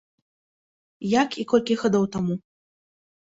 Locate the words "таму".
2.15-2.35